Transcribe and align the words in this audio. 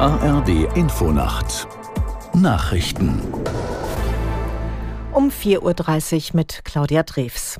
ARD 0.00 0.76
Infonacht 0.76 1.66
Nachrichten 2.32 3.20
um 5.12 5.28
4.30 5.28 6.30
Uhr 6.30 6.36
mit 6.36 6.60
Claudia 6.64 7.02
Drews. 7.02 7.58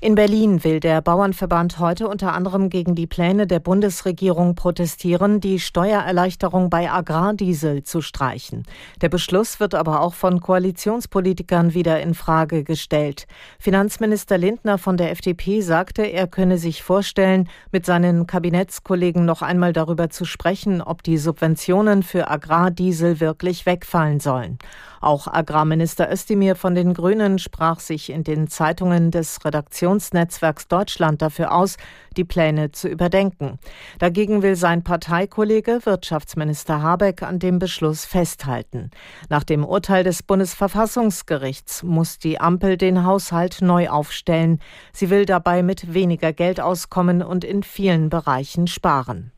In 0.00 0.14
Berlin 0.14 0.62
will 0.62 0.78
der 0.78 1.00
Bauernverband 1.02 1.80
heute 1.80 2.06
unter 2.06 2.32
anderem 2.32 2.70
gegen 2.70 2.94
die 2.94 3.08
Pläne 3.08 3.48
der 3.48 3.58
Bundesregierung 3.58 4.54
protestieren, 4.54 5.40
die 5.40 5.58
Steuererleichterung 5.58 6.70
bei 6.70 6.88
Agrardiesel 6.88 7.82
zu 7.82 8.00
streichen. 8.00 8.62
Der 9.00 9.08
Beschluss 9.08 9.58
wird 9.58 9.74
aber 9.74 10.00
auch 10.00 10.14
von 10.14 10.40
Koalitionspolitikern 10.40 11.74
wieder 11.74 12.00
in 12.00 12.14
Frage 12.14 12.62
gestellt. 12.62 13.26
Finanzminister 13.58 14.38
Lindner 14.38 14.78
von 14.78 14.96
der 14.96 15.10
FDP 15.10 15.62
sagte, 15.62 16.02
er 16.02 16.28
könne 16.28 16.58
sich 16.58 16.84
vorstellen, 16.84 17.48
mit 17.72 17.84
seinen 17.84 18.28
Kabinettskollegen 18.28 19.24
noch 19.24 19.42
einmal 19.42 19.72
darüber 19.72 20.10
zu 20.10 20.24
sprechen, 20.24 20.80
ob 20.80 21.02
die 21.02 21.18
Subventionen 21.18 22.04
für 22.04 22.30
Agrardiesel 22.30 23.18
wirklich 23.18 23.66
wegfallen 23.66 24.20
sollen. 24.20 24.58
Auch 25.00 25.28
Agrarminister 25.28 26.10
Özdemir 26.10 26.56
von 26.56 26.74
den 26.74 26.92
Grünen 26.92 27.38
sprach 27.38 27.78
sich 27.80 28.10
in 28.10 28.24
den 28.24 28.48
Zeitungen 28.48 29.10
des 29.10 29.44
Redaktionsnetzwerks 29.58 30.68
Deutschland 30.68 31.20
dafür 31.20 31.52
aus, 31.52 31.76
die 32.16 32.24
Pläne 32.24 32.70
zu 32.70 32.88
überdenken. 32.88 33.58
Dagegen 33.98 34.42
will 34.42 34.54
sein 34.54 34.84
Parteikollege 34.84 35.80
Wirtschaftsminister 35.84 36.80
Habeck 36.80 37.22
an 37.22 37.38
dem 37.38 37.58
Beschluss 37.58 38.04
festhalten. 38.04 38.90
Nach 39.28 39.42
dem 39.42 39.64
Urteil 39.64 40.04
des 40.04 40.22
Bundesverfassungsgerichts 40.22 41.82
muss 41.82 42.18
die 42.18 42.40
Ampel 42.40 42.76
den 42.76 43.04
Haushalt 43.04 43.58
neu 43.60 43.88
aufstellen. 43.88 44.60
Sie 44.92 45.10
will 45.10 45.26
dabei 45.26 45.62
mit 45.62 45.92
weniger 45.92 46.32
Geld 46.32 46.60
auskommen 46.60 47.22
und 47.22 47.44
in 47.44 47.62
vielen 47.62 48.10
Bereichen 48.10 48.68
sparen. 48.68 49.32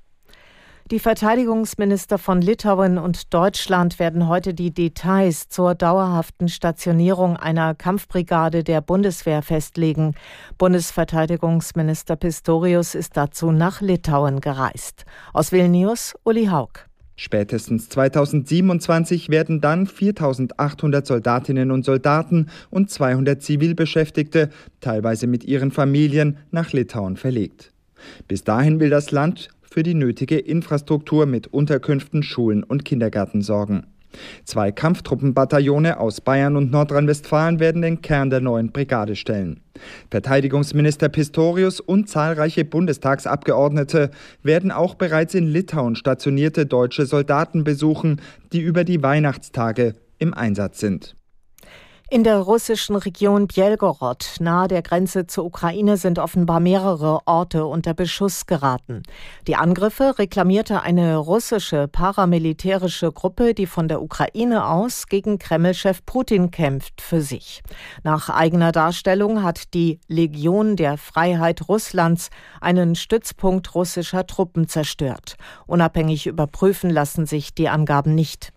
Die 0.90 0.98
Verteidigungsminister 0.98 2.18
von 2.18 2.42
Litauen 2.42 2.98
und 2.98 3.32
Deutschland 3.32 4.00
werden 4.00 4.26
heute 4.26 4.54
die 4.54 4.74
Details 4.74 5.48
zur 5.48 5.76
dauerhaften 5.76 6.48
Stationierung 6.48 7.36
einer 7.36 7.76
Kampfbrigade 7.76 8.64
der 8.64 8.80
Bundeswehr 8.80 9.42
festlegen. 9.42 10.16
Bundesverteidigungsminister 10.58 12.16
Pistorius 12.16 12.96
ist 12.96 13.16
dazu 13.16 13.52
nach 13.52 13.80
Litauen 13.80 14.40
gereist. 14.40 15.04
Aus 15.32 15.52
Vilnius, 15.52 16.16
Uli 16.24 16.46
Haug. 16.46 16.72
Spätestens 17.14 17.88
2027 17.90 19.28
werden 19.28 19.60
dann 19.60 19.86
4800 19.86 21.06
Soldatinnen 21.06 21.70
und 21.70 21.84
Soldaten 21.84 22.50
und 22.68 22.90
200 22.90 23.40
Zivilbeschäftigte, 23.40 24.50
teilweise 24.80 25.28
mit 25.28 25.44
ihren 25.44 25.70
Familien, 25.70 26.38
nach 26.50 26.72
Litauen 26.72 27.16
verlegt. 27.16 27.72
Bis 28.26 28.42
dahin 28.42 28.80
will 28.80 28.90
das 28.90 29.12
Land 29.12 29.50
für 29.70 29.82
die 29.82 29.94
nötige 29.94 30.38
Infrastruktur 30.38 31.26
mit 31.26 31.46
Unterkünften, 31.46 32.22
Schulen 32.22 32.64
und 32.64 32.84
Kindergärten 32.84 33.42
sorgen. 33.42 33.86
Zwei 34.44 34.72
Kampftruppenbataillone 34.72 36.00
aus 36.00 36.20
Bayern 36.20 36.56
und 36.56 36.72
Nordrhein-Westfalen 36.72 37.60
werden 37.60 37.82
den 37.82 38.02
Kern 38.02 38.30
der 38.30 38.40
neuen 38.40 38.72
Brigade 38.72 39.14
stellen. 39.14 39.60
Verteidigungsminister 40.10 41.08
Pistorius 41.08 41.80
und 41.80 42.08
zahlreiche 42.08 42.64
Bundestagsabgeordnete 42.64 44.10
werden 44.42 44.72
auch 44.72 44.94
bereits 44.94 45.34
in 45.34 45.46
Litauen 45.46 45.94
stationierte 45.94 46.66
deutsche 46.66 47.06
Soldaten 47.06 47.64
besuchen, 47.64 48.20
die 48.52 48.60
über 48.60 48.84
die 48.84 49.02
Weihnachtstage 49.02 49.94
im 50.18 50.34
Einsatz 50.34 50.80
sind. 50.80 51.14
In 52.12 52.24
der 52.24 52.38
russischen 52.38 52.96
Region 52.96 53.46
Bjelgorod, 53.46 54.38
nahe 54.40 54.66
der 54.66 54.82
Grenze 54.82 55.28
zur 55.28 55.44
Ukraine, 55.44 55.96
sind 55.96 56.18
offenbar 56.18 56.58
mehrere 56.58 57.20
Orte 57.24 57.66
unter 57.66 57.94
Beschuss 57.94 58.46
geraten. 58.46 59.04
Die 59.46 59.54
Angriffe 59.54 60.18
reklamierte 60.18 60.82
eine 60.82 61.18
russische 61.18 61.86
paramilitärische 61.86 63.12
Gruppe, 63.12 63.54
die 63.54 63.66
von 63.66 63.86
der 63.86 64.02
Ukraine 64.02 64.66
aus 64.66 65.06
gegen 65.06 65.38
Kremlchef 65.38 66.04
Putin 66.04 66.50
kämpft, 66.50 67.00
für 67.00 67.20
sich. 67.20 67.62
Nach 68.02 68.28
eigener 68.28 68.72
Darstellung 68.72 69.44
hat 69.44 69.72
die 69.72 70.00
Legion 70.08 70.74
der 70.74 70.98
Freiheit 70.98 71.68
Russlands 71.68 72.30
einen 72.60 72.96
Stützpunkt 72.96 73.72
russischer 73.76 74.26
Truppen 74.26 74.66
zerstört. 74.66 75.36
Unabhängig 75.68 76.26
überprüfen 76.26 76.90
lassen 76.90 77.26
sich 77.26 77.54
die 77.54 77.68
Angaben 77.68 78.16
nicht. 78.16 78.52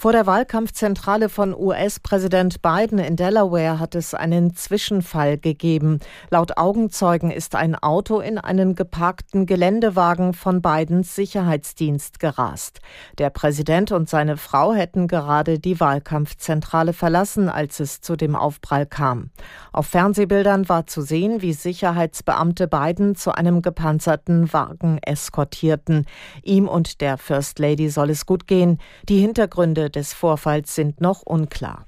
Vor 0.00 0.12
der 0.12 0.26
Wahlkampfzentrale 0.26 1.28
von 1.28 1.52
US-Präsident 1.52 2.62
Biden 2.62 3.00
in 3.00 3.16
Delaware 3.16 3.80
hat 3.80 3.96
es 3.96 4.14
einen 4.14 4.54
Zwischenfall 4.54 5.38
gegeben. 5.38 5.98
Laut 6.30 6.56
Augenzeugen 6.56 7.32
ist 7.32 7.56
ein 7.56 7.74
Auto 7.74 8.20
in 8.20 8.38
einen 8.38 8.76
geparkten 8.76 9.44
Geländewagen 9.44 10.34
von 10.34 10.62
Bidens 10.62 11.16
Sicherheitsdienst 11.16 12.20
gerast. 12.20 12.78
Der 13.18 13.30
Präsident 13.30 13.90
und 13.90 14.08
seine 14.08 14.36
Frau 14.36 14.72
hätten 14.72 15.08
gerade 15.08 15.58
die 15.58 15.80
Wahlkampfzentrale 15.80 16.92
verlassen, 16.92 17.48
als 17.48 17.80
es 17.80 18.00
zu 18.00 18.14
dem 18.14 18.36
Aufprall 18.36 18.86
kam. 18.86 19.30
Auf 19.72 19.88
Fernsehbildern 19.88 20.68
war 20.68 20.86
zu 20.86 21.02
sehen, 21.02 21.42
wie 21.42 21.54
Sicherheitsbeamte 21.54 22.68
Biden 22.68 23.16
zu 23.16 23.32
einem 23.32 23.62
gepanzerten 23.62 24.52
Wagen 24.52 25.00
eskortierten. 25.02 26.06
Ihm 26.44 26.68
und 26.68 27.00
der 27.00 27.18
First 27.18 27.58
Lady 27.58 27.90
soll 27.90 28.10
es 28.10 28.26
gut 28.26 28.46
gehen. 28.46 28.78
Die 29.08 29.18
Hintergründe 29.18 29.87
des 29.90 30.12
Vorfalls 30.12 30.74
sind 30.74 31.00
noch 31.00 31.22
unklar. 31.22 31.86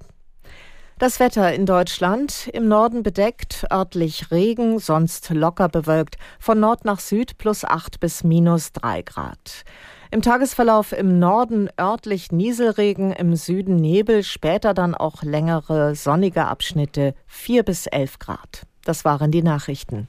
Das 1.01 1.19
Wetter 1.19 1.55
in 1.55 1.65
Deutschland 1.65 2.51
im 2.53 2.69
Norden 2.69 3.03
bedeckt, 3.03 3.65
örtlich 3.73 4.31
Regen, 4.31 4.79
sonst 4.79 5.31
locker 5.31 5.71
bewölkt, 5.71 6.19
von 6.39 6.61
Nord 6.61 6.85
nach 6.85 7.01
Süd 7.01 7.39
plus 7.39 7.65
8 7.65 8.01
bis 8.01 8.23
minus 8.23 8.73
3 8.73 9.01
Grad. 9.01 9.65
Im 10.11 10.21
Tagesverlauf 10.21 10.93
im 10.93 11.19
Norden 11.19 11.71
örtlich 11.81 12.33
Nieselregen, 12.33 13.13
im 13.13 13.35
Süden 13.35 13.77
Nebel, 13.77 14.23
später 14.23 14.75
dann 14.75 14.95
auch 14.95 15.23
längere 15.23 15.95
sonnige 15.95 16.45
Abschnitte 16.45 17.15
4 17.29 17.63
bis 17.63 17.87
11 17.87 18.19
Grad. 18.19 18.67
Das 18.85 19.07
waren 19.07 19.31
die 19.31 19.43
Nachrichten. 19.43 20.07